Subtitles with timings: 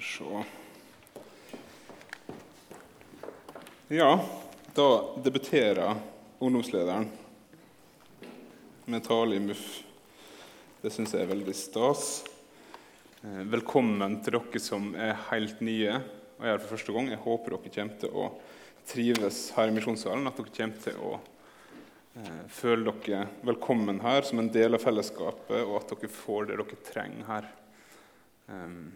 [0.00, 0.44] Skal se
[3.88, 4.24] Ja,
[4.74, 5.94] da debuterer
[6.38, 7.08] ungdomslederen
[8.84, 9.84] med tale i MUF.
[10.82, 12.24] Det syns jeg er veldig stas.
[13.22, 17.12] Eh, velkommen til dere som er helt nye og er her for første gang.
[17.12, 18.26] Jeg håper dere kommer til å
[18.90, 21.14] trives her i Misjonssalen, at dere kommer til å
[22.18, 26.60] eh, føle dere velkommen her som en del av fellesskapet, og at dere får det
[26.64, 27.50] dere trenger her.
[28.50, 28.92] Um,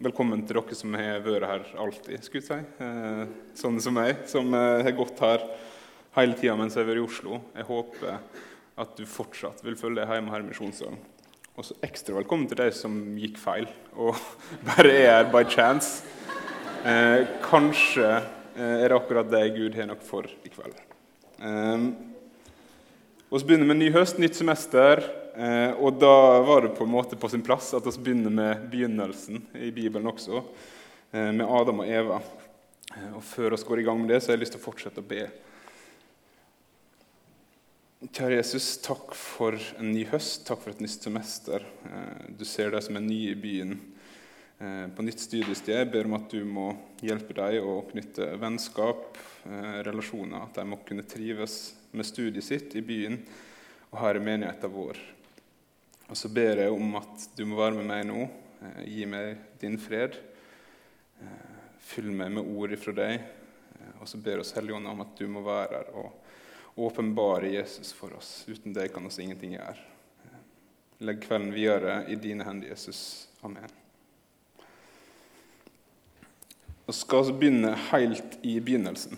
[0.00, 2.84] Velkommen til dere som har vært her alltid, skulle jeg si.
[2.84, 3.26] Eh,
[3.60, 5.44] sånne som meg, som eh, har gått her
[6.16, 7.40] hele tida mens jeg har vært i Oslo.
[7.58, 8.14] Jeg håper
[8.80, 10.96] at du fortsatt vil følge deg hjemme her i Misjonssalen.
[11.52, 14.16] Og så ekstra velkommen til de som gikk feil og
[14.70, 16.08] bare er her by chance.
[16.88, 18.08] Eh, kanskje
[18.56, 20.80] er det akkurat det Gud har noe for i kveld.
[23.32, 25.04] Vi begynner med ny høst, nytt semester.
[25.36, 28.66] Eh, og da var det på en måte på sin plass at vi begynner med
[28.72, 30.42] begynnelsen i Bibelen også,
[31.12, 32.18] eh, med Adam og Eva.
[32.92, 34.66] Eh, og Før vi går i gang med det, så har jeg lyst til å
[34.66, 35.30] fortsette å be.
[38.02, 41.62] Kjære Jesus, takk for en ny høst, takk for et nytt semester.
[42.34, 43.76] Du ser deg som en ny i byen
[44.58, 45.76] på nytt studiested.
[45.78, 49.14] Jeg ber om at du må hjelpe deg å knytte vennskap,
[49.86, 53.22] relasjoner, at de må kunne trives med studiet sitt i byen
[53.92, 54.98] og her i menigheten vår.
[56.12, 58.26] Og så ber jeg om at du må være med meg nå.
[58.60, 60.18] Eh, gi meg din fred.
[61.24, 63.22] Eh, fyll meg med ord ifra deg.
[63.78, 67.94] Eh, og så ber oss Helligånd om at du må være her og åpenbare Jesus
[67.96, 68.42] for oss.
[68.44, 69.88] Uten deg kan oss ingenting gjøre.
[71.08, 73.30] Legg kvelden videre i dine hender, Jesus.
[73.40, 73.72] Amen.
[76.84, 79.16] Vi skal altså begynne helt i begynnelsen.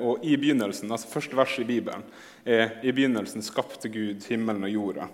[0.00, 2.02] Og i begynnelsen, altså Første vers i Bibelen
[2.44, 5.08] er i begynnelsen skapte Gud himmelen og jorda.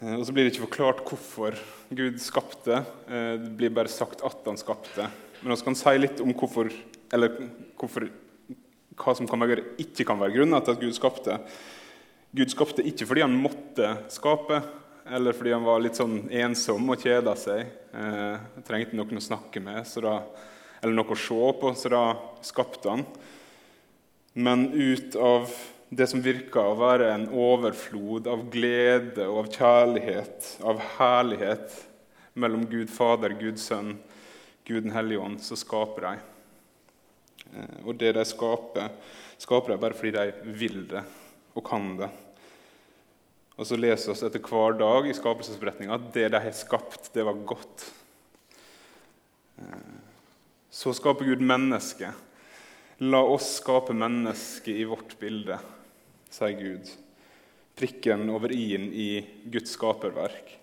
[0.00, 1.58] Eh, og Så blir det ikke forklart hvorfor
[1.92, 2.82] Gud skapte.
[3.08, 5.10] Eh, det blir bare sagt at han skapte.
[5.42, 6.70] Men vi kan si litt om hvorfor,
[7.12, 7.36] eller
[7.80, 8.08] hvorfor,
[9.00, 11.38] hva som kan være, ikke kan være grunnen til at Gud skapte.
[12.36, 14.60] Gud skapte ikke fordi han måtte skape,
[15.10, 17.66] eller fordi han var litt sånn ensom og kjeda seg.
[17.92, 20.14] Eh, trengte noen å snakke med da,
[20.80, 22.04] eller noe å se på, så da
[22.46, 23.04] skapte han.
[24.38, 25.50] Men ut av
[25.90, 31.74] det som virker å være en overflod av glede og av kjærlighet, av herlighet
[32.38, 33.96] mellom Gud Fader, Gud Sønn,
[34.68, 36.12] Gud den hellige ånd, så skaper de.
[37.50, 38.92] Eh, og det de skaper,
[39.42, 41.02] skaper de bare fordi de vil det
[41.58, 42.10] og kan det.
[43.58, 47.26] Og så leser vi etter hver dag i skapelsesberetninga at det de har skapt, det
[47.26, 47.88] var godt.
[49.58, 49.98] Eh,
[50.70, 52.14] så skaper Gud mennesket.
[53.10, 55.58] La oss skape mennesket i vårt bilde
[56.30, 56.90] sier Gud.
[57.78, 59.10] Prikken over i-en i
[59.50, 60.54] Guds skaperverk,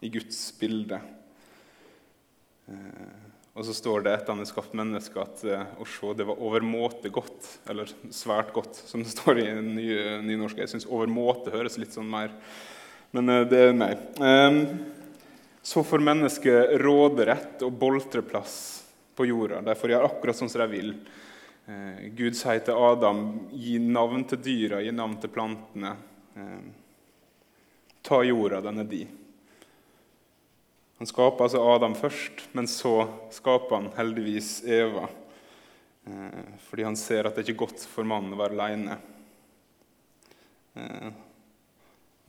[0.00, 1.00] i Guds bilde.
[2.68, 3.16] Eh,
[3.58, 6.42] og så står det etter han har skapt mennesket, at eh, å se det var
[6.44, 7.48] overmåte godt.
[7.70, 10.62] Eller svært godt, som det står i nynorsk.
[10.62, 12.34] Jeg syns overmåte høres litt sånn mer
[13.16, 14.02] Men eh, det er meg.
[15.68, 18.58] Så får mennesket råderett og boltreplass
[19.18, 19.60] på jorda.
[19.66, 20.92] De får gjøre akkurat sånn som de vil.
[21.68, 23.18] Eh, Gud sier til Adam
[23.52, 25.90] gi navn til dyra, gi navn til plantene.
[26.32, 26.62] Eh,
[28.08, 29.02] ta jorda, den er di.
[30.98, 32.94] Han skaper altså Adam først, men så
[33.36, 35.10] skaper han heldigvis Eva.
[36.08, 39.00] Eh, fordi han ser at det ikke er godt for mannen å være aleine.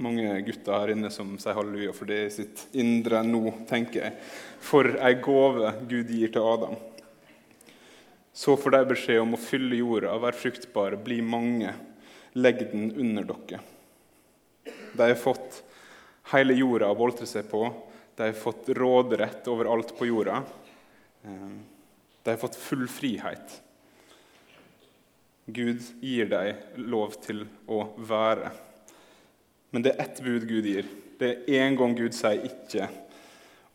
[0.02, 4.16] Mange gutter her inne som sier halleluja for det i sitt indre nå, tenker jeg.
[4.64, 6.80] For ei gave Gud gir til Adam.
[8.34, 11.74] Så får de beskjed om å fylle jorda, være fruktbare, bli mange.
[12.38, 13.62] Legg den under dere.
[14.94, 15.64] De har fått
[16.32, 17.64] hele jorda å boltre seg på.
[18.16, 20.44] De har fått råderett over alt på jorda.
[21.24, 21.50] Eh,
[22.24, 23.62] de har fått full frihet.
[25.46, 28.52] Gud gir dem lov til å være.
[29.74, 30.90] Men det er ett bud Gud gir.
[31.20, 32.90] Det er én gang Gud sier 'ikke'.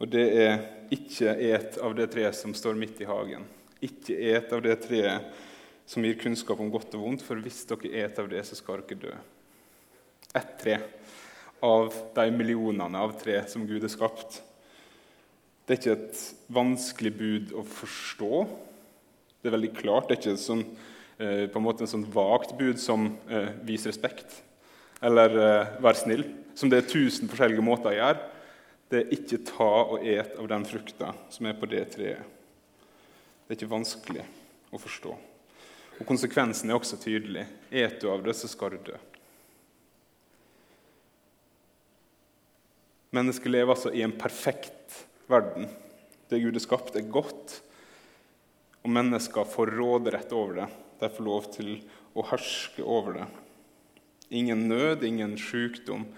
[0.01, 0.59] Og det er
[0.91, 3.45] 'ikke et av det treet som står midt i hagen'.
[3.85, 5.35] Ikke et av det treet
[5.87, 8.85] som gir kunnskap om godt og vondt, for hvis dere et av det, så skal
[8.89, 9.15] dere dø.
[10.35, 10.79] Ett tre
[11.65, 14.41] av de millionene av tre som Gud har skapt.
[15.65, 16.23] Det er ikke et
[16.53, 18.43] vanskelig bud å forstå.
[19.41, 20.09] Det er veldig klart.
[20.09, 20.65] Det er ikke sånn,
[21.19, 24.43] eh, på en måte en sånn vagt bud som eh, 'vis respekt'
[25.01, 28.21] eller eh, 'vær snill', som det er tusen forskjellige måter å gjøre.
[28.91, 32.23] Det er ikke ta og et av den frukta som er på det treet.
[33.45, 34.25] Det er ikke vanskelig
[34.73, 35.15] å forstå.
[36.01, 37.45] Og Konsekvensen er også tydelig.
[37.71, 38.97] Et du av det, så skal du dø.
[43.15, 45.69] Mennesket lever altså i en perfekt verden.
[46.27, 47.61] Det Gud har skapt, er godt,
[48.83, 50.69] og mennesker får råderett over det.
[50.99, 51.77] De får lov til
[52.17, 53.29] å herske over det.
[54.35, 56.09] Ingen nød, ingen sykdom.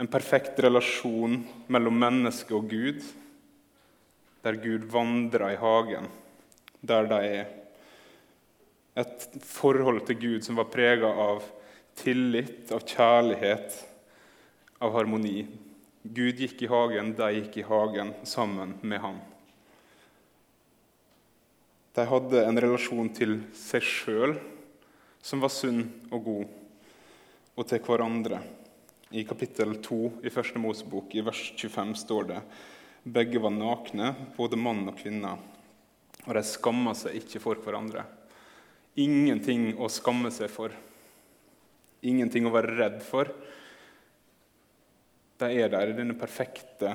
[0.00, 3.02] En perfekt relasjon mellom menneske og Gud,
[4.44, 6.08] der Gud vandrer i hagen,
[6.84, 7.52] der de er.
[8.94, 11.42] Et forhold til Gud som var prega av
[11.98, 13.76] tillit, av kjærlighet,
[14.82, 15.44] av harmoni.
[16.04, 19.22] Gud gikk i hagen, de gikk i hagen sammen med ham.
[21.94, 24.36] De hadde en relasjon til seg sjøl
[25.24, 26.54] som var sunn og god,
[27.54, 28.42] og til hverandre.
[29.14, 32.40] I kapittel 2 i Første Mosebok, i vers 25, står det
[33.04, 35.34] begge var nakne, både mann og kvinne,
[36.24, 38.04] og de skamma seg ikke for hverandre.
[39.00, 40.72] Ingenting å skamme seg for,
[42.04, 43.32] ingenting å være redd for
[45.40, 46.94] de er der i denne perfekte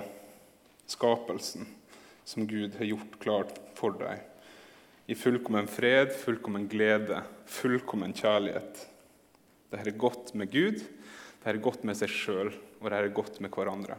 [0.89, 1.67] skapelsen
[2.27, 4.21] som Gud har gjort klart for dem.
[5.09, 8.83] I fullkommen fred, fullkommen glede, fullkommen kjærlighet.
[9.69, 10.79] Det det godt med Gud,
[11.43, 13.97] det det godt med seg sjøl, og det det godt med hverandre.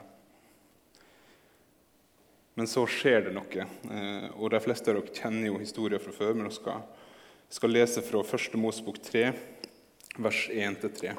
[2.60, 6.12] Men så skjer det noe, eh, og de fleste av dere kjenner jo historien fra
[6.12, 6.34] før.
[6.36, 6.82] Men dere skal,
[7.48, 8.58] skal lese fra 1.
[8.60, 9.22] Mosebok 3,
[10.20, 11.14] vers 1-3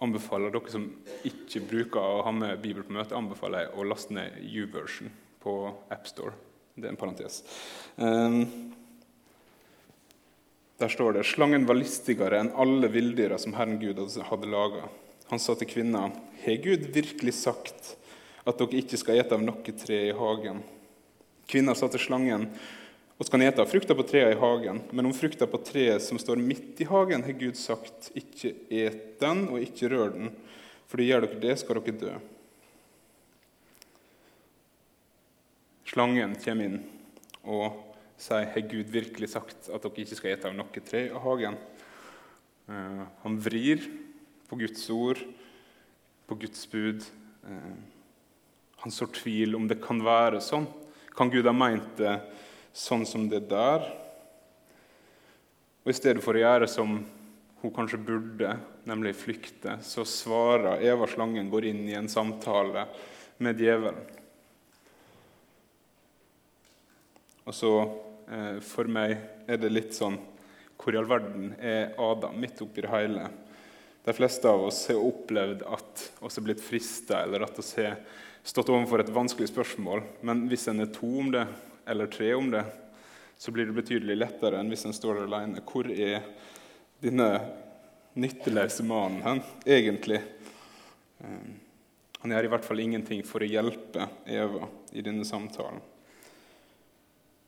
[0.00, 0.86] anbefaler dere som
[1.28, 5.12] ikke bruker å ha med Bibel på møte, anbefaler jeg å laste ned U-version
[5.44, 5.58] på
[5.92, 6.32] AppStore.
[6.78, 7.42] Det er en parentes.
[8.00, 8.40] Um,
[10.80, 14.88] der står det slangen var listigere enn alle villdyra som Herren Gud hadde laga.
[15.28, 16.08] Han sa til kvinna,
[16.46, 17.98] har Gud virkelig sagt
[18.48, 20.62] at dere ikke skal ete av noe tre i hagen?
[21.48, 22.48] Kvinna sa til slangen,
[23.18, 24.82] og skal ete av frukta på treet i hagen.
[24.94, 29.18] Men om frukta på treet som står midt i hagen, har Gud sagt, ikke et
[29.20, 30.30] den, og ikke rør den,
[30.88, 32.12] for gjør dere det, skal dere dø.
[35.88, 36.78] Slangen kommer inn
[37.48, 37.80] og
[38.20, 41.58] sier, har Gud virkelig sagt at dere ikke skal ete av noe tre i hagen?
[42.68, 43.82] Uh, han vrir
[44.48, 45.20] på Guds ord,
[46.28, 47.02] på Guds bud.
[48.84, 50.68] Han sår tvil om det kan være sånn.
[51.16, 52.18] Kan Gud ha meint det?
[52.78, 53.86] sånn som det der.
[55.82, 57.00] Og I stedet for å gjøre som
[57.58, 58.52] hun kanskje burde,
[58.86, 62.86] nemlig flykte, så svarer Eva slangen går inn i en samtale
[63.42, 64.04] med djevelen.
[67.48, 67.72] Og så,
[68.28, 69.16] eh, For meg
[69.48, 70.18] er det litt sånn
[70.76, 73.30] Hvor i all verden er Adam midt oppi det hele?
[74.04, 77.96] De fleste av oss har opplevd at oss har blitt frista, eller at oss har
[78.48, 80.02] stått overfor et vanskelig spørsmål.
[80.24, 81.44] Men hvis en er to om det,
[81.88, 82.64] eller tre om det,
[83.38, 85.62] så blir det betydelig lettere enn hvis en står alene.
[85.68, 86.24] Hvor er
[87.04, 87.28] denne
[88.18, 90.22] nytteløse mannen hen, egentlig?
[91.20, 91.44] Eh,
[92.18, 94.66] han gjør i hvert fall ingenting for å hjelpe Eva
[94.96, 95.84] i denne samtalen.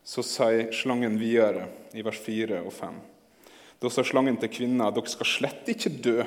[0.06, 3.00] Så sier slangen videre i vers 4 og 5.
[3.80, 6.20] Da sa slangen til kvinna dere skal slett ikke dø.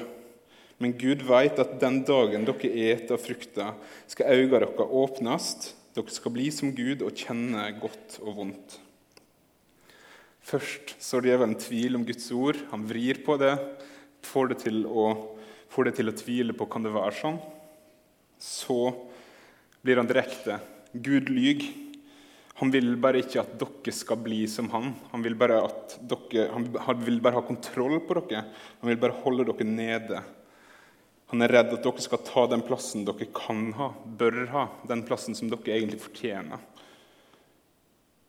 [0.82, 3.74] Men Gud veit at den dagen dere eter frukta,
[4.10, 5.52] skal øynene deres åpnes,
[5.94, 8.80] dere skal bli som Gud og kjenne godt og vondt.
[10.44, 12.58] Først sår djevelen tvil om Guds ord.
[12.74, 13.54] Han vrir på det,
[14.28, 15.06] får det til å,
[15.86, 17.40] det til å tvile på kan det være sånn.
[18.44, 18.80] Så
[19.84, 20.60] blir han direkte.
[20.92, 21.70] Gud lyver.
[22.60, 24.92] Han vil bare ikke at dere skal bli som han.
[25.14, 25.62] Han vil bare,
[26.12, 28.44] dere, han vil bare ha kontroll på dere.
[28.82, 30.22] Han vil bare holde dere nede.
[31.34, 35.00] Han er redd at dere skal ta den plassen dere kan ha, bør ha, den
[35.02, 36.62] plassen som dere egentlig fortjener.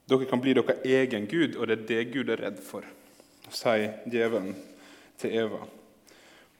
[0.09, 2.89] Dere kan bli deres egen gud, og det er det Gud er redd for,
[3.53, 4.57] sier djevelen
[5.21, 5.61] til Eva.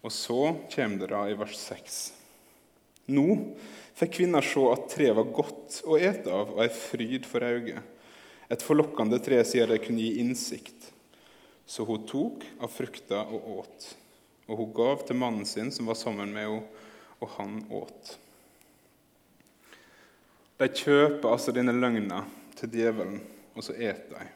[0.05, 1.99] Og så kommer det da i vers 6.
[3.17, 3.27] Nå
[3.97, 7.81] fikk kvinna se at treet var godt å ete av og ei fryd for øyet.
[8.53, 10.93] Et forlokkende tre sier det kunne gi innsikt.
[11.65, 13.95] Så hun tok av frukta og åt.
[14.49, 16.83] Og hun gav til mannen sin som var sammen med henne,
[17.23, 18.17] og han åt.
[20.61, 22.21] De kjøper altså denne løgna
[22.59, 23.23] til djevelen,
[23.55, 24.27] og så eter de.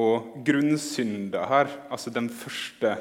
[0.00, 2.96] Og grunnsynda her, altså den første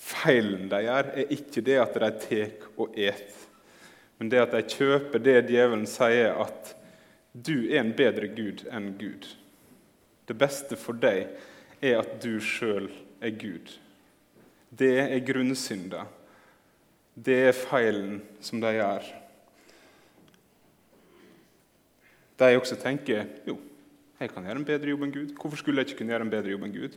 [0.00, 3.44] feilen de gjør, er ikke det at de tar og et,
[4.18, 6.74] men det at de kjøper det djevelen sier, at
[7.34, 9.26] du er en bedre gud enn Gud.
[10.26, 11.26] Det beste for deg
[11.82, 12.90] er at du sjøl
[13.22, 13.72] er Gud.
[14.74, 16.06] Det er grunnsynda.
[17.14, 19.06] Det er feilen som de gjør.
[22.40, 23.54] De også tenker jo,
[24.18, 25.34] jeg kan gjøre en bedre jobb enn Gud.
[25.38, 26.96] Hvorfor skulle jeg ikke kunne gjøre en bedre jobb enn Gud?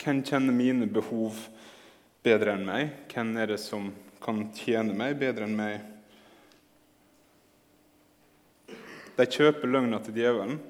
[0.00, 1.38] Hvem kjenner mine behov
[2.24, 2.92] bedre enn meg?
[3.10, 3.90] Hvem er det som
[4.22, 5.80] kan tjene meg bedre enn meg?
[9.18, 10.60] De kjøper løgna til djevelen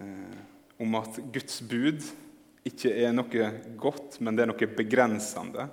[0.00, 0.38] eh,
[0.80, 2.06] om at Guds bud
[2.68, 3.50] ikke er noe
[3.80, 5.68] godt, men det er noe begrensende.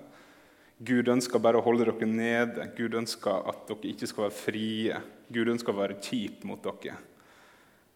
[0.77, 2.67] Gud ønsker bare å holde dere nede.
[2.77, 4.99] Gud ønsker at dere ikke skal være frie.
[5.33, 6.99] Gud ønsker å være kjip mot dere.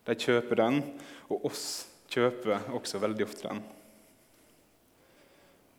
[0.08, 0.82] De kjøper den,
[1.30, 1.66] og oss
[2.12, 3.62] kjøper også veldig ofte den.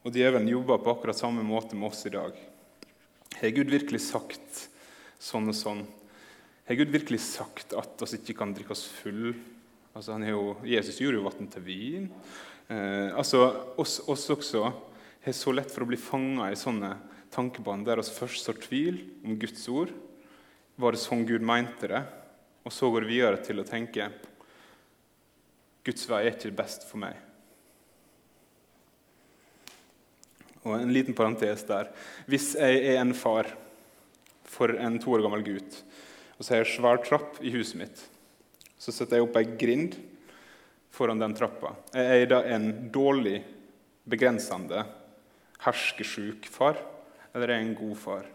[0.03, 2.39] Og djevelen jobber på akkurat samme måte med oss i dag.
[3.39, 4.65] Har Gud virkelig sagt
[5.23, 5.83] sånn og sånn?
[6.69, 9.35] Har Gud virkelig sagt at oss ikke kan drikke oss full?
[9.93, 12.09] Altså, jo, Jesus gjorde jo vann til vin.
[12.73, 13.45] Eh, altså,
[13.77, 14.65] oss, oss også
[15.23, 16.95] har så lett for å bli fanga i sånne
[17.33, 19.93] tankebånd der oss først sår tvil om Guds ord.
[20.81, 22.03] Var det sånn Gud mente det?
[22.63, 24.09] Og så går vi videre til å tenke
[25.83, 27.17] Guds vei er ikke best for meg.
[30.63, 31.91] Og en liten parentes der.
[32.31, 33.51] Hvis jeg er en far
[34.47, 35.81] for en to år gammel gutt,
[36.39, 38.05] og så har jeg svær trapp i huset mitt,
[38.79, 39.99] så setter jeg opp ei grind
[40.93, 41.73] foran den trappa.
[41.97, 43.41] Jeg er da en dårlig,
[44.05, 44.83] begrensende,
[45.63, 46.81] herskesjuk far,
[47.33, 48.27] eller er jeg en god far?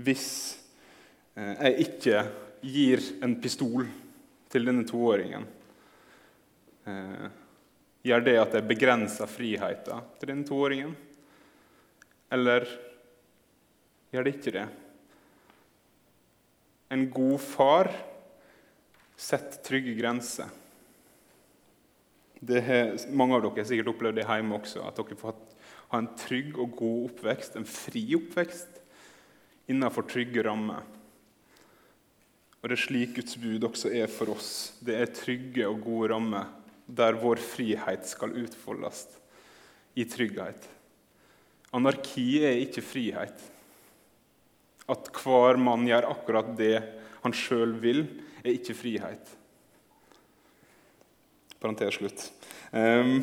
[0.00, 0.28] Hvis
[1.34, 2.22] eh, jeg ikke
[2.64, 3.88] gir en pistol
[4.50, 5.46] til denne toåringen,
[6.88, 7.26] eh,
[8.06, 10.94] gjør det at jeg begrenser friheten til denne toåringen?
[12.30, 12.68] Eller
[14.14, 14.68] gjør det ikke det?
[16.90, 17.90] En god far
[19.20, 20.48] setter trygge grenser.
[22.48, 25.36] Har, mange av dere har sikkert opplevd det hjemme også, at dere får
[25.90, 28.80] ha en trygg og god oppvekst, en fri oppvekst,
[29.70, 30.86] innenfor trygge rammer.
[32.60, 34.74] Og Det er slik Guds bud også er for oss.
[34.84, 36.50] Det er trygge og gode rammer
[36.90, 39.06] der vår frihet skal utfoldes
[39.94, 40.66] i trygghet.
[41.76, 43.44] Anarki er ikke frihet.
[44.90, 46.80] At hver mann gjør akkurat det
[47.22, 48.02] han sjøl vil,
[48.42, 49.36] er ikke frihet.
[51.60, 52.32] Parentes slutt.
[52.72, 53.22] Um,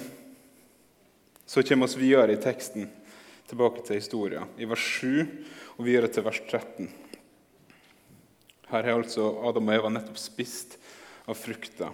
[1.45, 2.89] så kommer vi videre i teksten,
[3.47, 5.23] tilbake til historien, i vers 7
[5.77, 6.89] og videre til vers 13.
[8.67, 10.75] Her har altså Adam og Eva nettopp spist
[11.25, 11.89] av frukta.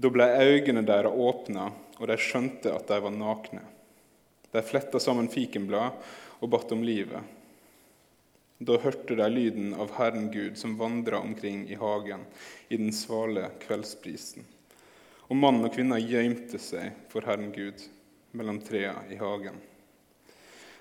[0.00, 1.66] Da ble øynene deres åpna,
[1.98, 3.64] og de skjønte at de var nakne.
[4.54, 5.98] De fletta sammen fikenblad
[6.40, 7.20] og batt om livet.
[8.60, 12.24] Da hørte de lyden av Herren Gud som vandra omkring i hagen
[12.68, 14.46] i den svale kveldsprisen.
[15.30, 17.84] Og mann og kvinne gjemte seg for Herren Gud
[18.34, 19.60] mellom trea i hagen.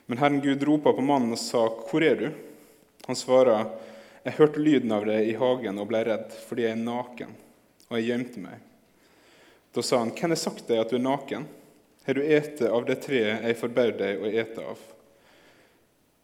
[0.10, 2.34] Men Herren Gud ropa på mannen og sa, 'Hvor er du?'
[3.06, 3.70] Han svara,
[4.26, 7.36] 'Jeg hørte lyden av deg i hagen og ble redd, fordi jeg er naken,
[7.90, 8.66] og jeg gjemte meg.'
[9.74, 11.48] Da sa han, 'Hvem har sagt deg at du er naken?'
[12.10, 14.80] har du ete av det treet jeg forbød deg å ete av?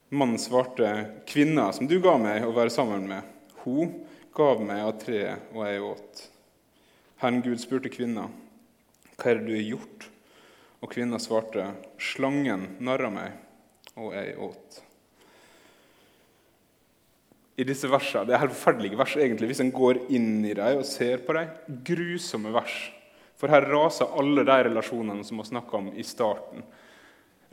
[0.10, 0.89] Mannen svarte,
[1.29, 3.22] kvinna som du ga meg å være sammen med,
[3.62, 3.91] hun
[4.34, 6.24] gav meg av treet, og jeg åt.
[7.22, 8.28] Herren Gud spurte kvinna,
[9.16, 10.10] hva er det du har gjort?
[10.84, 11.70] Og kvinna svarte,
[12.02, 13.38] slangen narra meg,
[13.96, 14.82] og jeg åt.
[17.56, 20.86] I disse versene, Det er forferdelige vers egentlig, hvis en går inn i dem og
[20.86, 21.48] ser på dem.
[21.88, 22.76] Grusomme vers.
[23.40, 26.64] For her raser alle de relasjonene som vi snakka om i starten.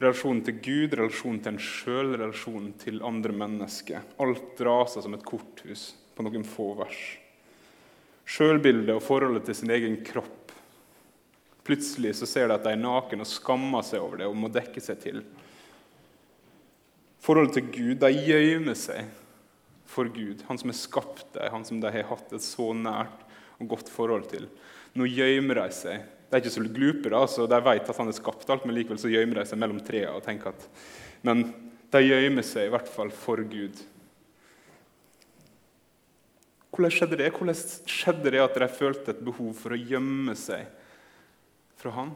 [0.02, 4.02] Relasjonen til Gud, relasjonen til en sjøl, relasjonen til andre mennesker.
[4.19, 7.21] Alt raser som et korthus på noen få vers.
[8.28, 10.52] Sjølbildet og forholdet til sin egen kropp.
[11.66, 14.50] Plutselig så ser de at de er naken og skammer seg over det og må
[14.52, 15.22] dekke seg til.
[17.22, 19.10] Forholdet til Gud, de gjemmer seg
[19.92, 23.26] for Gud, han som har skapt dem, han som de har hatt et så nært
[23.60, 24.48] og godt forhold til.
[24.98, 26.02] Nå gjemmer de seg.
[26.28, 28.74] De er ikke så glupe, da, så de vet at han har skapt alt, men
[28.76, 30.66] likevel så gjemmer de seg mellom trærne og tenker at
[31.22, 31.44] Men
[31.92, 33.76] de gjemmer seg i hvert fall for Gud.
[36.72, 37.32] Hvordan skjedde det?
[37.36, 37.58] Hvordan
[37.92, 40.64] skjedde det at de følte et behov for å gjemme seg
[41.76, 42.14] fra han?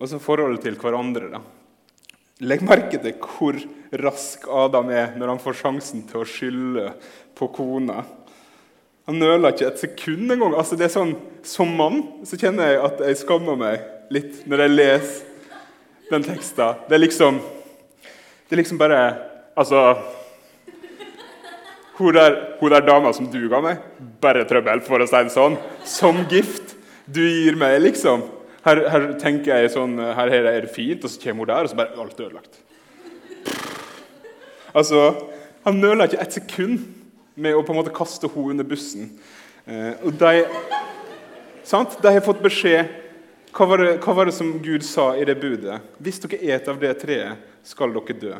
[0.00, 1.28] Og så forholdet til hverandre.
[1.36, 1.42] da.
[2.44, 3.60] Legg merke til hvor
[4.00, 6.88] rask Adam er når han får sjansen til å skylde
[7.36, 8.00] på kona.
[9.04, 10.56] Han nøler ikke et sekund engang.
[10.56, 11.14] Altså, det er sånn,
[11.44, 15.32] som mann så kjenner jeg at jeg skammer meg litt når jeg leser
[16.08, 16.80] den teksten.
[16.88, 17.40] Det er liksom
[18.48, 19.00] Det er liksom bare
[19.54, 19.78] Altså
[21.94, 23.82] Hun der, hun der dama som du ga meg,
[24.22, 25.54] bare trøbbel, for å si det sånn.
[25.86, 26.74] Som gift
[27.06, 28.24] du gir meg, liksom.
[28.64, 31.70] Her, her tenker jeg sånn Her er det fint, og så kommer hun der, og
[31.70, 32.58] så bare alt ødelagt.
[34.74, 35.14] Altså,
[35.64, 36.80] Han nøler ikke et sekund
[37.40, 39.06] med å på en måte kaste henne under bussen.
[39.64, 40.42] Eh, og de,
[41.64, 41.96] sant?
[42.02, 42.90] de har fått beskjed
[43.54, 45.78] hva var, det, hva var, det, som Gud sa i det budet?
[46.02, 48.34] Hvis dere et av det treet, skal dere dø.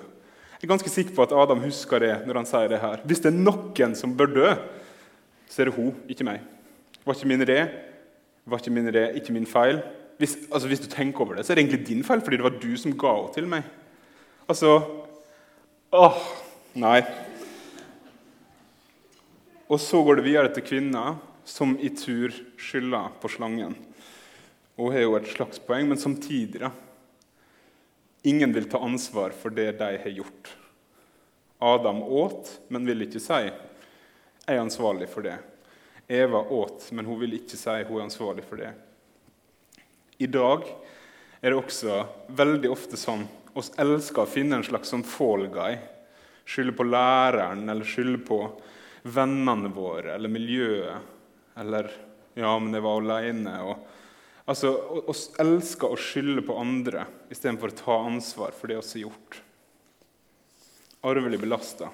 [0.64, 3.02] Jeg er ganske sikker på at Adam husker det når han sier det her.
[3.04, 4.52] Hvis det er noen som bør dø,
[5.44, 6.38] så er det hun, ikke meg.
[7.04, 7.56] Var ikke min re,
[8.48, 9.82] var ikke min re, ikke min feil.
[10.16, 12.46] Hvis, altså, hvis, du tenker over det, så er det egentlig din feil, fordi det
[12.46, 13.68] var du som ga henne til meg.
[14.48, 14.72] Altså
[15.92, 16.22] Åh,
[16.80, 17.02] nei.
[19.68, 23.76] Og så går det videre til kvinner som i tur skylder på slangen.
[24.80, 26.72] Hun har jo et slags poeng, men samtidig da,
[28.26, 30.56] Ingen vil ta ansvar for det de har gjort.
[31.58, 35.38] Adam åt, men vil ikke si 'jeg er ansvarlig for det'.
[36.08, 38.72] Eva åt, men hun vil ikke si hun er ansvarlig for det.
[40.18, 40.64] I dag
[41.40, 45.76] er det også veldig ofte sånn oss elsker å finne en slags sånn fall guy.
[46.44, 48.38] Skylde på læreren eller skylde på
[49.02, 50.96] vennene våre eller miljøet.
[51.56, 51.90] Eller
[52.34, 53.62] 'ja, men jeg var aleine'.
[53.62, 53.76] Og
[54.44, 54.74] Altså,
[55.08, 59.38] å elsker å skylde på andre istedenfor å ta ansvar for det vi har gjort.
[61.04, 61.88] Arvelig belasta.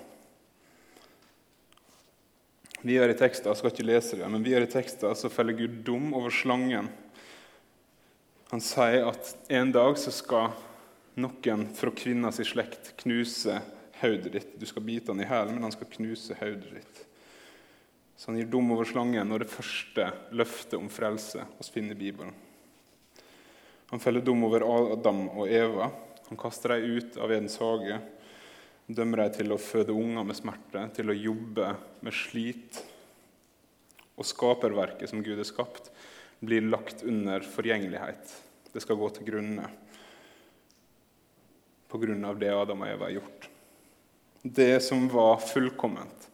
[2.80, 5.58] Videre i teksten, jeg skal ikke lese det, men vi videre i teksten så feller
[5.58, 6.88] Gud dum over slangen.
[8.50, 10.54] Han sier at en dag så skal
[11.20, 13.60] noen fra kvinnas slekt knuse
[14.00, 14.56] hodet ditt.
[14.58, 17.04] Du skal bite han i hælen, men han skal knuse hodet ditt.
[18.20, 20.04] Så han gir dom over slangen når det første
[20.36, 22.34] løftet om frelse oss finner i Bibelen.
[23.88, 25.86] Han feller dom over Adam og Eva.
[26.26, 27.94] Han kaster dem ut av Edens hage.
[28.92, 31.70] Dømmer dem til å føde unger med smerte, til å jobbe
[32.04, 32.82] med slit.
[34.20, 35.88] Og skaperverket som Gud har skapt,
[36.44, 38.34] blir lagt under forgjengelighet.
[38.68, 39.64] Det skal gå til grunne
[41.88, 43.48] på grunn av det Adam og Eva har gjort.
[44.44, 46.28] Det som var fullkomment,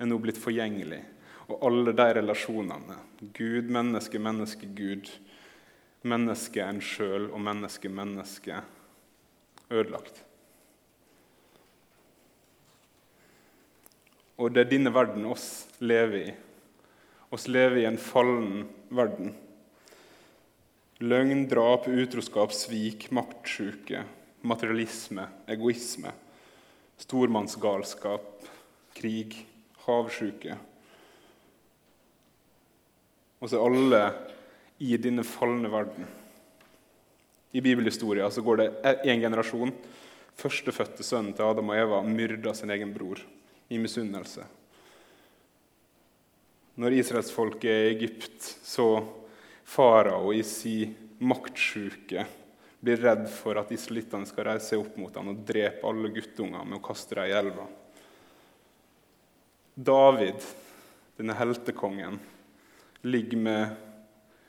[0.00, 1.02] er nå blitt forgjengelig
[1.46, 2.98] og alle de relasjonene
[3.36, 5.10] Gud, menneske, menneske, Gud,
[6.06, 8.60] menneske, en sjøl og menneske, menneske
[9.70, 10.22] ødelagt.
[14.36, 16.34] Og det er denne verden oss lever i.
[17.32, 19.32] Oss lever i en fallen verden.
[21.00, 24.04] Løgn, drap, utroskap, svik, maktsjuke,
[24.46, 26.12] materialisme, egoisme,
[27.00, 28.46] stormannsgalskap,
[28.96, 29.34] krig,
[29.86, 30.56] havsjuke
[33.40, 34.02] og så alle
[34.82, 36.06] i denne falne verden.
[37.56, 38.68] I bibelhistoria så går det
[39.08, 39.72] én generasjon.
[40.36, 43.22] Førstefødte sønnen til Adam og Eva myrda sin egen bror
[43.72, 44.44] i misunnelse.
[46.76, 49.00] Når israelsfolket er i Egypt, så
[49.64, 50.82] farao i si
[51.24, 52.26] maktsjuke
[52.84, 56.68] blir redd for at israelittene skal reise seg opp mot ham og drepe alle guttunger
[56.68, 57.64] med å kaste dem i elva.
[59.76, 60.44] David,
[61.16, 62.20] denne heltekongen,
[63.06, 63.76] ligger med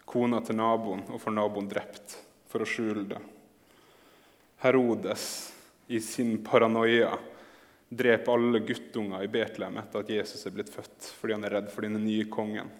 [0.08, 2.17] kona til naboen og får naboen drept
[2.50, 3.20] for å skjule det.
[4.63, 5.26] Herodes
[5.93, 7.12] i sin paranoia
[7.88, 11.70] dreper alle guttunger i Betlehem etter at Jesus er blitt født, fordi han er redd
[11.72, 12.72] for denne nye kongen.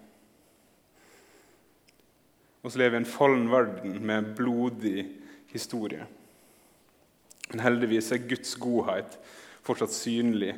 [2.64, 5.06] Og så lever vi i en fallen verden med blodig
[5.54, 6.08] historie.
[7.52, 9.16] Men heldigvis er Guds godhet
[9.68, 10.56] fortsatt synlig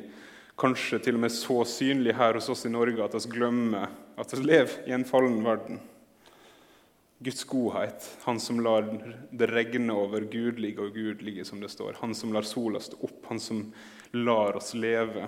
[0.60, 4.34] kanskje til og med så synlig her hos oss i Norge at vi glemmer at
[4.34, 5.80] vi lever i en fallen verden.
[7.20, 8.86] Guds godhet, han som lar
[9.30, 11.98] det regne over gudlige og ugudelige, som det står.
[12.00, 13.66] Han som lar sola stå opp, han som
[14.16, 15.26] lar oss leve.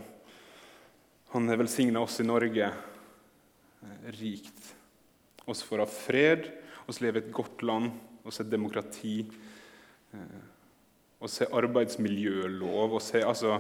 [1.35, 4.72] Han har velsigna oss i Norge eh, rikt.
[5.44, 6.48] Oss får ha fred,
[6.88, 7.92] oss lever i et godt land,
[8.24, 9.18] oss har demokrati.
[10.16, 10.40] Eh,
[11.20, 12.96] oss har arbeidsmiljølov.
[12.96, 13.59] oss har altså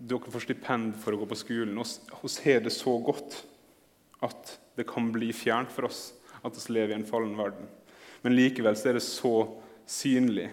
[0.00, 1.78] dere får stipend for å gå på skolen.
[1.78, 3.38] Oss har det så godt
[4.24, 6.10] at det kan bli fjernt for oss
[6.42, 7.68] at vi lever i en fallen verden.
[8.22, 9.34] Men likevel er det så
[9.88, 10.50] synlig.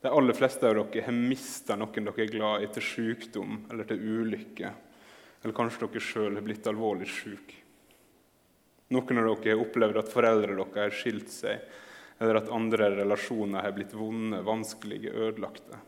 [0.00, 3.88] De aller fleste av dere har mista noen dere er glad i, til sykdom eller
[3.88, 4.72] til ulykke.
[5.42, 7.58] Eller kanskje dere sjøl har blitt alvorlig syke.
[8.90, 11.60] Noen av dere har opplevd at foreldrene deres har skilt seg,
[12.20, 15.78] eller at andre relasjoner har blitt vonde, vanskelige, ødelagte.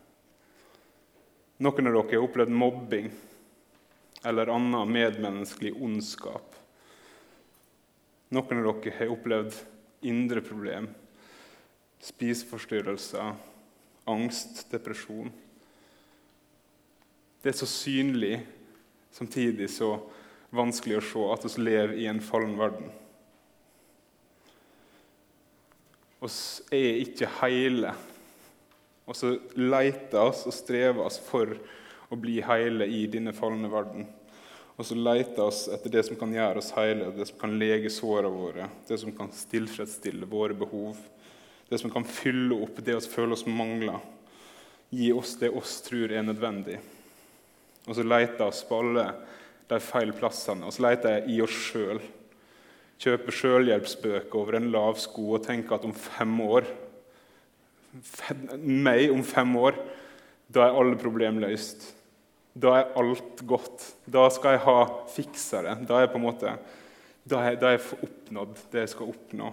[1.63, 3.11] Noen av dere har opplevd mobbing
[4.23, 6.52] eller annen medmenneskelig ondskap.
[8.33, 9.57] Noen av dere har opplevd
[10.09, 10.87] indre problem,
[12.01, 13.35] spiseforstyrrelser,
[14.09, 15.29] angst, depresjon.
[17.43, 18.39] Det er så synlig,
[19.13, 19.93] samtidig så
[20.53, 22.89] vanskelig å se at vi lever i en fallen verden.
[26.23, 27.93] Vi er ikke hele
[29.03, 31.51] og så leter oss og strever oss for
[32.11, 34.07] å bli hele i denne falne verden.
[34.83, 37.87] Og så leter oss etter det som kan gjøre oss hele, det som kan lege
[37.87, 40.97] sårene våre, det som kan tilfredsstille våre behov,
[41.69, 44.01] det som kan fylle opp det vi føler oss mangler,
[44.91, 46.81] gi oss det oss tror er nødvendig.
[47.87, 49.07] Og så leter oss på alle
[49.71, 50.67] de feil plassene.
[50.67, 52.03] Og så leter jeg i oss sjøl.
[53.07, 56.67] Kjøper sjølhjelpsbøker over en lav sko og tenker at om fem år
[58.59, 59.75] Meg om fem år,
[60.49, 61.93] da er alle problem løst.
[62.53, 63.85] Da er alt godt.
[64.05, 65.75] Da skal jeg ha fiksa det.
[65.89, 66.55] Da er jeg på en måte
[67.23, 69.51] da er, da er jeg oppnådd det jeg skal oppnå.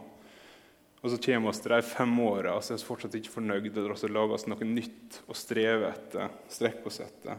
[1.00, 3.78] Og så kommer vi til de fem åra og så er vi fortsatt ikke fornøyd,
[3.78, 7.38] Og så lager vi noe nytt å streve etter, strekke oss etter.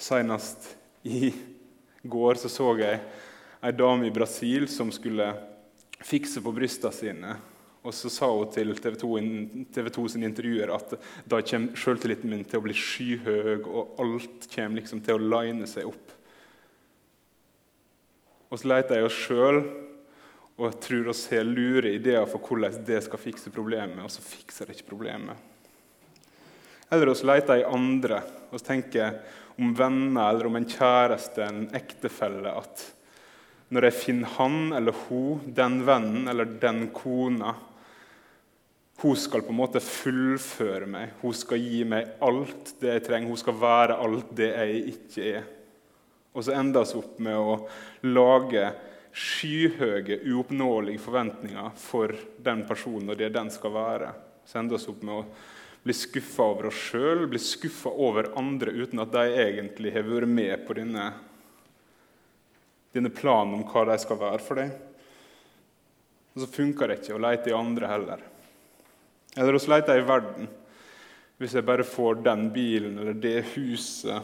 [0.00, 1.30] Senest i
[2.02, 3.02] går så, så jeg
[3.60, 5.28] ei dame i Brasil som skulle
[6.00, 7.36] fikse på brystene sine.
[7.80, 9.10] Og så sa hun til TV 2,
[9.72, 14.48] TV 2 sin intervjuer at da kommer selvtilliten min til å bli skyhøy, og alt
[14.52, 16.16] kommer liksom til å line seg opp.
[18.50, 19.62] Og så leter jeg oss sjøl
[20.60, 24.68] og tror oss har lure ideer for hvordan det skal fikse problemet, og så fikser
[24.68, 25.48] det ikke problemet.
[26.90, 29.22] Eller vi leter i andre og tenker
[29.60, 32.84] om venner eller om en kjæreste, en ektefelle, at
[33.70, 37.54] når jeg finner han eller hun, den vennen eller den kona
[39.00, 41.14] Hun skal på en måte fullføre meg.
[41.22, 43.32] Hun skal gi meg alt det jeg trenger.
[43.32, 45.46] Hun skal være alt det jeg ikke er.
[46.36, 47.54] Og så ender vi opp med å
[48.06, 48.66] lage
[49.10, 52.12] skyhøye, uoppnåelige forventninger for
[52.44, 54.12] den personen og det den skal være.
[54.46, 55.24] Så ender vi opp med å
[55.82, 60.28] bli skuffa over oss sjøl, bli skuffa over andre uten at de egentlig har vært
[60.28, 61.06] med på denne,
[62.92, 64.76] denne planen om hva de skal være for deg.
[66.34, 68.26] Og så funker det ikke å lete i andre heller.
[69.36, 70.48] Eller å lete i verden.
[71.40, 74.22] Hvis jeg bare får den bilen eller det huset,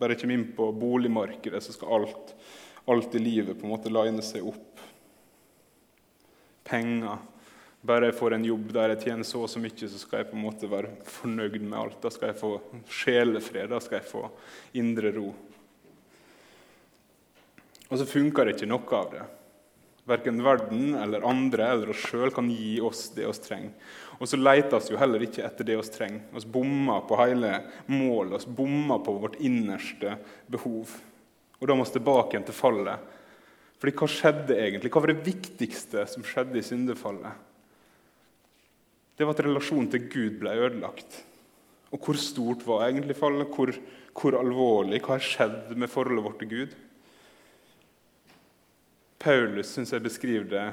[0.00, 2.32] bare kommer inn på boligmarkedet, så skal alt,
[2.90, 4.80] alt i livet på en måte line seg opp.
[6.66, 7.20] Penger
[7.80, 10.28] bare jeg får en jobb der jeg tjener så og så mye, så skal jeg
[10.28, 12.00] på en måte være fornøyd med alt.
[12.02, 12.50] Da skal jeg få
[12.92, 14.26] sjelefred, da skal jeg få
[14.76, 15.30] indre ro.
[17.88, 19.22] Og så funker det ikke noe av det.
[20.08, 23.90] Verken verden eller andre eller oss sjøl kan gi oss det vi trenger.
[24.20, 26.24] Og så leter vi jo heller ikke etter det vi trenger.
[26.32, 27.52] Vi bommer på hele
[27.88, 30.16] målet, vi bommer på vårt innerste
[30.50, 30.96] behov.
[31.60, 33.12] Og da må vi tilbake igjen til fallet.
[33.80, 34.90] Fordi hva skjedde egentlig?
[34.92, 37.46] Hva var det viktigste som skjedde i syndefallet?
[39.20, 41.18] det var at relasjonen til Gud ble ødelagt.
[41.92, 43.50] Og hvor stort var egentlig fallet?
[43.52, 43.74] Hvor,
[44.16, 45.02] hvor alvorlig?
[45.04, 46.76] Hva har skjedd med forholdet vårt til Gud?
[49.20, 50.66] Paulus syns jeg beskriver det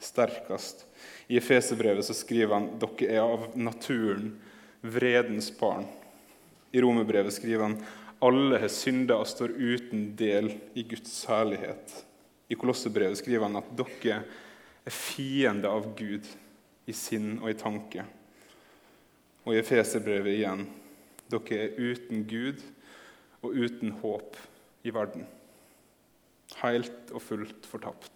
[0.00, 0.86] sterkest.
[1.28, 4.32] I Efeserbrevet skriver han dere er av naturen
[4.80, 5.84] vredens barn.
[6.72, 7.80] I Romerbrevet skriver han
[8.24, 11.92] alle har synda og står uten del i Guds herlighet.
[12.48, 14.22] I Kolossebrevet skriver han at dere
[14.84, 16.26] er fiender av Gud
[16.88, 18.04] i sinn og i tanke.
[19.44, 20.64] Og i Efeserbrevet igjen
[21.30, 22.64] dere er uten Gud
[23.40, 24.40] og uten håp
[24.84, 25.28] i verden.
[26.60, 28.10] Helt og fullt fortapt.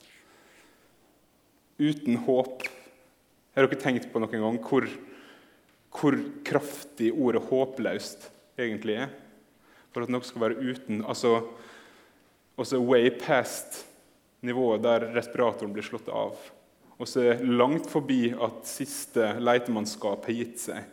[1.80, 2.64] Uten håp.
[3.54, 4.87] Har dere tenkt på noen gang hvor,
[5.94, 9.14] hvor kraftig ordet 'håpløst' egentlig er?
[9.94, 11.42] For at noe skal være uten altså,
[12.57, 13.85] Også way past
[14.42, 16.38] nivået der respiratoren blir slått av
[16.98, 20.85] og så langt forbi at siste leitemannskap har gitt seg.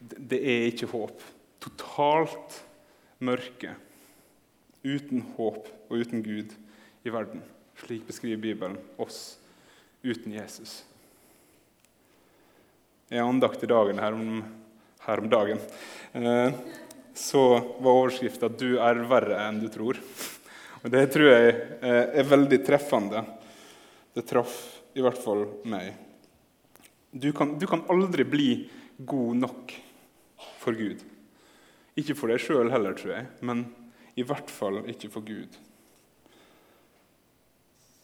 [0.00, 1.24] Det er ikke håp.
[1.60, 2.60] Totalt
[3.24, 3.74] mørke.
[4.86, 6.52] Uten håp og uten Gud
[7.06, 7.42] i verden.
[7.82, 9.38] Slik beskriver Bibelen oss
[10.06, 10.84] uten Jesus.
[13.10, 14.40] I andakt i dagen her om,
[15.06, 15.60] her om dagen
[16.12, 16.54] eh,
[17.14, 17.42] så
[17.80, 20.00] var overskrifta 'Du er verre enn du tror'.
[20.84, 23.24] Og Det tror jeg eh, er veldig treffende.
[24.14, 24.54] Det traff
[24.94, 25.94] i hvert fall meg.
[27.10, 28.50] Du kan, du kan aldri bli
[28.98, 29.74] god nok
[30.60, 31.02] for Gud.
[31.96, 33.64] Ikke for deg sjøl heller, tror jeg, men
[34.16, 35.56] i hvert fall ikke for Gud.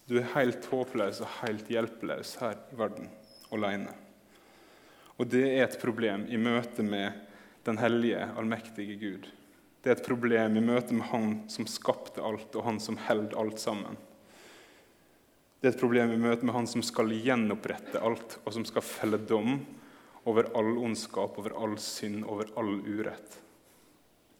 [0.08, 3.08] Du er helt håpløs og helt hjelpeløs her i verden
[3.54, 3.92] alene.
[5.16, 7.14] Og det er et problem i møte med
[7.64, 9.28] den hellige, allmektige Gud.
[9.82, 13.38] Det er et problem i møte med Han som skapte alt, og Han som holder
[13.38, 13.96] alt sammen.
[15.62, 18.84] Det er et problem i møte med Han som skal gjenopprette alt, og som skal
[18.86, 19.60] felle dom
[20.26, 23.38] over all ondskap, over all synd, over all urett.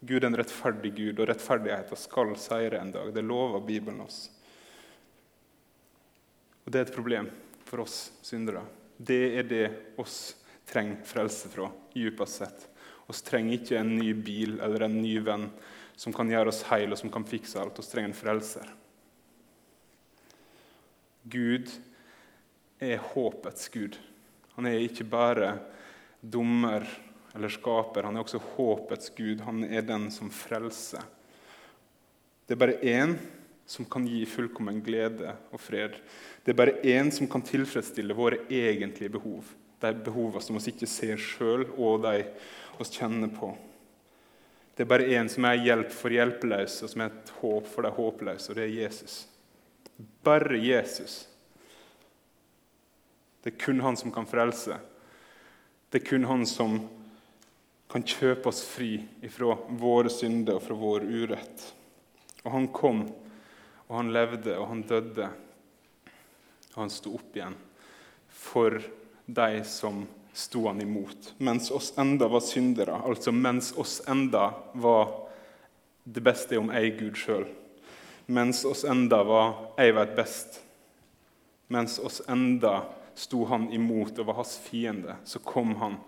[0.03, 3.13] Gud er en rettferdig Gud, og rettferdigheten skal seire en dag.
[3.15, 4.25] Det lover Bibelen oss.
[6.65, 7.29] Og Det er et problem
[7.65, 8.65] for oss syndere.
[8.99, 9.67] Det er det
[10.03, 10.35] oss
[10.67, 12.67] trenger frelse fra, djupest sett.
[13.07, 15.49] Vi trenger ikke en ny bil eller en ny venn
[15.99, 17.79] som kan gjøre oss heil og som kan fikse alt.
[17.79, 18.71] Vi trenger en frelser.
[21.31, 21.71] Gud
[22.83, 23.99] er håpets Gud.
[24.57, 25.55] Han er ikke bare
[26.23, 26.87] dommer
[27.35, 28.07] eller skaper.
[28.09, 29.41] Han er også håpets Gud.
[29.47, 31.05] Han er den som frelser.
[32.47, 33.17] Det er bare én
[33.67, 35.97] som kan gi fullkommen glede og fred.
[36.45, 39.47] Det er bare én som kan tilfredsstille våre egentlige behov.
[39.81, 42.25] De behovene som vi ikke ser sjøl, og de
[42.79, 43.53] vi kjenner på.
[44.77, 47.85] Det er bare én som er hjelp for hjelpeløse, og som er et håp for
[47.85, 49.17] de håpløse, og det er Jesus.
[50.25, 51.27] Bare Jesus.
[53.43, 54.79] Det er kun han som kan frelse.
[55.91, 56.79] Det er kun han som
[57.93, 58.95] kan kjøpe oss fri
[59.29, 61.65] fra våre synder og fra vår urett.
[62.43, 63.03] Og han kom,
[63.89, 65.29] og han levde, og han døde.
[66.73, 67.59] Og han sto opp igjen
[68.33, 68.81] for
[69.27, 71.35] de som sto han imot.
[71.45, 75.13] Mens oss enda var syndere, altså mens oss enda var
[76.05, 77.45] det beste om ei Gud sjøl.
[78.33, 80.63] Mens oss enda var ei vet best.
[81.69, 85.19] Mens oss enda sto han imot og var hans fiende.
[85.29, 86.01] Så kom han,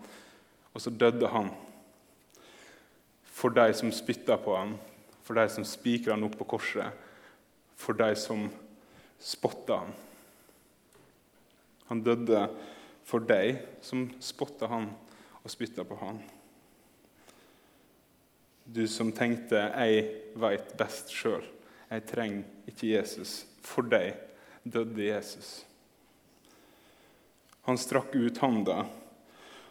[0.72, 1.52] og så døde han.
[3.34, 4.76] For de som spytta på ham,
[5.24, 6.92] for de som spikra ham opp på korset,
[7.76, 8.46] for de som
[9.18, 9.92] spotta ham.
[11.90, 12.46] Han døde
[13.04, 14.88] for deg som spotta han
[15.42, 16.22] og spytta på han.
[18.64, 21.50] Du som tenkte 'jeg veit best sjøl',
[21.90, 23.44] jeg trenger ikke Jesus.
[23.60, 24.14] For deg
[24.64, 25.64] døde Jesus.
[27.66, 28.86] Han strakk ut handa,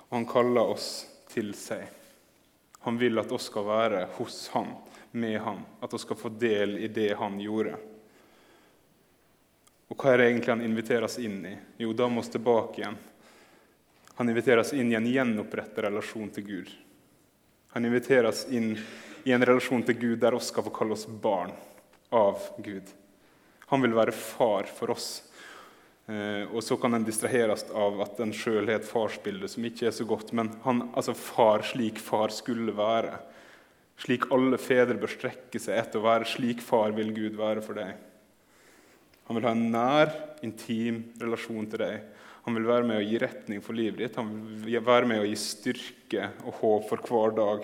[0.09, 1.87] og han kalla oss til seg.
[2.83, 4.73] Han vil at oss skal være hos han,
[5.11, 7.77] med han, at vi skal få del i det han gjorde.
[9.93, 11.53] Og hva er det egentlig han inviterer oss inn i?
[11.83, 12.97] Jo, da må vi tilbake igjen.
[14.17, 16.71] Han inviterer oss inn i en gjenopprettet relasjon til Gud.
[17.73, 18.73] Han inviterer oss inn
[19.23, 21.53] i en relasjon til Gud der oss skal få kalle oss barn
[22.13, 22.89] av Gud.
[23.71, 25.23] Han vil være far for oss.
[26.03, 29.87] Eh, og så kan en distraheres av at en sjøl har et farsbilde som ikke
[29.87, 30.33] er så godt.
[30.35, 33.15] Men han, altså far slik far skulle være.
[34.03, 36.27] Slik alle fedre bør strekke seg etter å være.
[36.27, 37.95] Slik far vil Gud være for deg.
[39.29, 40.11] Han vil ha en nær,
[40.43, 42.09] intim relasjon til deg.
[42.43, 44.19] Han vil være med å gi retning for livet ditt.
[44.19, 44.33] Han
[44.65, 47.63] vil være med å gi styrke og håp for hver dag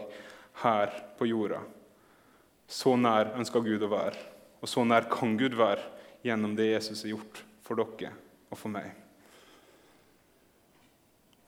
[0.62, 1.60] her på jorda.
[2.70, 4.16] Så nær ønsker Gud å være,
[4.62, 5.84] og så nær kan Gud være
[6.24, 8.14] gjennom det Jesus har gjort for dere
[8.50, 8.92] og for meg.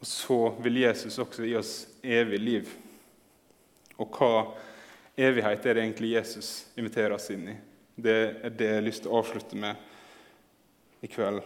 [0.01, 2.69] Og så vil Jesus også gi oss evig liv.
[4.01, 4.47] Og hva
[5.19, 7.57] evighet er det egentlig Jesus inviterer oss inn i?
[8.01, 11.43] Det er det jeg har lyst til å avslutte med i kveld.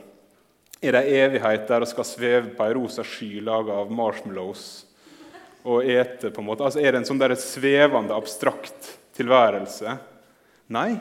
[0.83, 4.65] Er det evighet der vi skal sveve på ei rosa sky laga av marshmallows
[5.65, 6.29] og ete?
[6.29, 6.63] på en måte?
[6.63, 9.97] Altså Er det en sånn der svevende, abstrakt tilværelse?
[10.75, 10.95] Nei,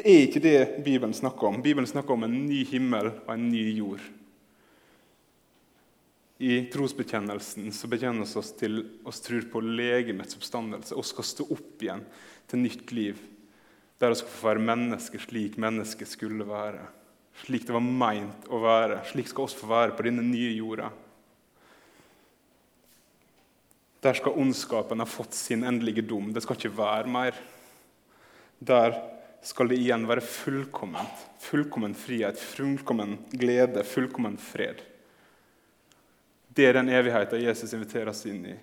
[0.00, 1.60] det er ikke det Bibelen snakker om.
[1.62, 4.02] Bibelen snakker om en ny himmel og en ny jord.
[6.40, 10.96] I trosbekjennelsen så bekjennes oss til oss tror på legemets oppstandelse.
[10.96, 12.06] Vi skal stå opp igjen
[12.48, 13.20] til nytt liv,
[14.00, 16.86] der vi skal få være mennesker slik mennesket skulle være.
[17.42, 19.02] Slik det var meint å være.
[19.12, 20.88] Slik skal vi få være på denne nye jorda.
[24.00, 26.32] Der skal ondskapen ha fått sin endelige dom.
[26.32, 27.36] Det skal ikke være mer.
[28.64, 28.96] Der
[29.42, 31.26] skal det igjen være fullkomment.
[31.40, 34.82] Fullkommen frihet, fullkommen glede, fullkommen fred.
[36.50, 38.56] Det er den evigheten Jesus inviterer oss inn i.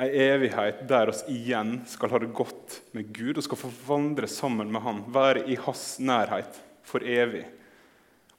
[0.00, 4.28] En evighet der oss igjen skal ha det godt med Gud og skal få vandre
[4.30, 7.46] sammen med Han, være i Hans nærhet for evig.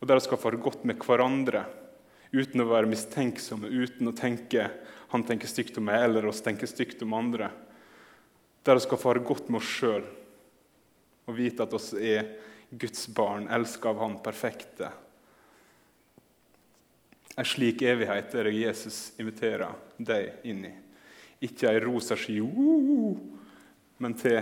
[0.01, 1.65] Og der vi skal få det godt med hverandre
[2.31, 4.69] uten å være mistenksomme, uten å tenke
[5.11, 7.49] han tenker stygt om meg, eller oss tenker stygt om andre.
[8.63, 10.05] Der vi skal få det godt med oss sjøl
[11.31, 12.27] og vite at oss er
[12.71, 14.91] Guds barn, elska av Han perfekte.
[17.39, 20.73] En slik evighet er det Jesus inviterer deg inn i.
[21.47, 22.41] Ikke ei rosa sky,
[24.01, 24.37] men til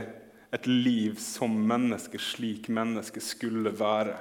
[0.49, 4.17] et liv som menneske, slik mennesket skulle være.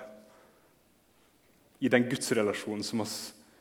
[1.81, 3.17] I den gudsrelasjonen som oss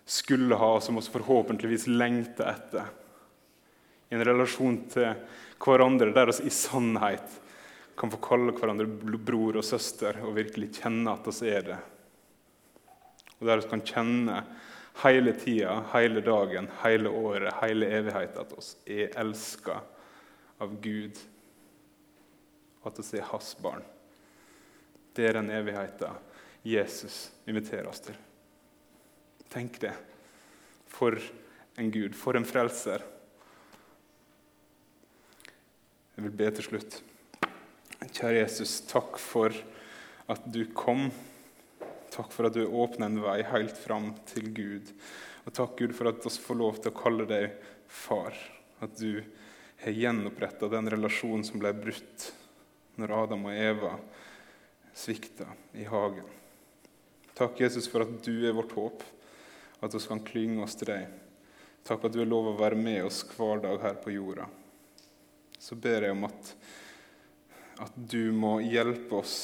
[0.07, 2.87] skulle ha, og som oss forhåpentligvis lengter etter.
[4.07, 5.11] I en relasjon til
[5.63, 7.41] hverandre der oss i sannhet
[7.97, 11.77] kan få kalle hverandre bror og søster og virkelig kjenne at oss er det.
[13.39, 14.41] Og der vi kan kjenne
[15.03, 19.81] hele tida, hele dagen, hele året, hele evigheten at oss er elska
[20.61, 21.19] av Gud,
[22.81, 23.85] og at oss er hans barn.
[25.17, 26.23] Det er den evigheten
[26.67, 28.17] Jesus inviterer oss til.
[29.53, 29.93] Tenk det.
[30.91, 31.17] For
[31.77, 33.03] en Gud, for en frelser.
[36.17, 37.01] Jeg vil be til slutt.
[38.07, 39.53] Kjære Jesus, takk for
[40.31, 41.09] at du kom.
[42.13, 44.91] Takk for at du åpner en vei helt fram til Gud.
[45.47, 48.35] Og takk, Gud, for at vi får lov til å kalle deg far.
[48.83, 49.21] At du
[49.83, 52.31] har gjenoppretta den relasjonen som ble brutt
[52.97, 53.93] når Adam og Eva
[54.97, 55.45] svikta
[55.77, 56.25] i hagen.
[57.37, 59.03] Takk, Jesus, for at du er vårt håp,
[59.85, 61.11] at vi kan klynge oss til deg.
[61.85, 64.47] Takk at du har lov å være med oss hver dag her på jorda.
[65.59, 66.49] Så ber jeg om at,
[67.79, 69.37] at du må hjelpe oss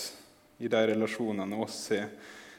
[0.58, 2.10] i de relasjonene oss har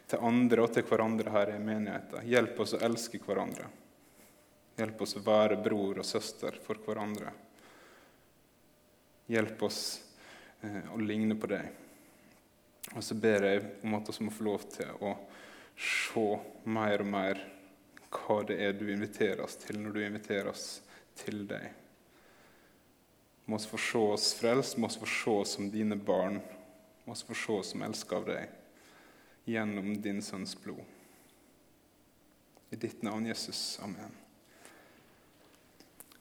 [0.06, 2.26] til andre og til hverandre her i menigheten.
[2.28, 3.68] Hjelp oss å elske hverandre.
[4.76, 7.32] Hjelp oss å være bror og søster for hverandre.
[9.30, 9.80] Hjelp oss
[10.60, 11.70] eh, å ligne på deg.
[12.92, 15.14] Og så ber jeg om at vi må få lov til å
[15.80, 16.26] se
[16.68, 17.40] mer og mer
[18.14, 20.66] hva det er du inviterer oss til når du inviterer oss
[21.18, 21.83] til deg.
[23.44, 26.40] Må oss få se oss frelst, må oss få se oss som dine barn,
[27.04, 28.60] må oss få se oss som elsker av deg
[29.44, 30.80] gjennom din sønns blod.
[32.72, 33.78] I ditt navn, Jesus.
[33.84, 34.16] Amen.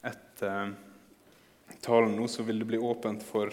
[0.04, 0.76] Etter
[1.82, 3.50] talen nå så vil det bli åpent for